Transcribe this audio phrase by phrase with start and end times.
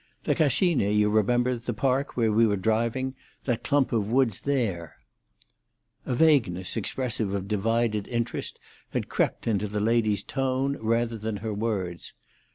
[0.23, 4.95] The Cascine you remember—the park where we were driving—that clump of woods there——"
[6.07, 8.57] A vagueness expressive of divided interest
[8.93, 12.13] had crept into the lady's tone rather than her words.